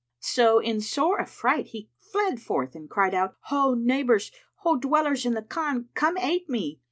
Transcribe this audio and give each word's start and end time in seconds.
So 0.19 0.57
in 0.57 0.81
sore 0.81 1.21
affright 1.21 1.67
he 1.67 1.91
fled 1.99 2.41
forth 2.41 2.73
and 2.73 2.89
cried 2.89 3.13
out, 3.13 3.35
"Ho 3.49 3.75
neighbours! 3.75 4.31
ho 4.55 4.75
dwellers 4.75 5.27
in 5.27 5.35
the 5.35 5.43
Khan, 5.43 5.89
come 5.93 6.17
aid 6.17 6.49
me!" 6.49 6.79